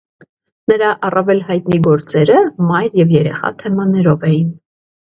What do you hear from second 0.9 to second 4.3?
առավել հայտնի գործերը «մայր և երեխա» թեմաներով